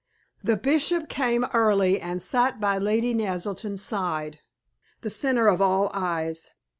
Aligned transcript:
The 0.41 0.57
Bishop 0.57 1.09
came 1.09 1.45
early, 1.53 2.01
and 2.01 2.23
sat 2.23 2.59
by 2.59 2.79
Lady 2.79 3.13
Naselton's 3.13 3.83
side, 3.83 4.39
the 5.01 5.11
centre 5.11 5.47
of 5.47 5.61
all 5.61 5.91
eyes. 5.93 6.49